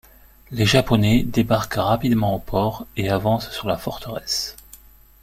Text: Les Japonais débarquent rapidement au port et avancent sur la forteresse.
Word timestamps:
Les 0.49 0.65
Japonais 0.65 1.21
débarquent 1.21 1.75
rapidement 1.75 2.33
au 2.33 2.39
port 2.39 2.87
et 2.97 3.11
avancent 3.11 3.51
sur 3.51 3.67
la 3.67 3.77
forteresse. 3.77 4.55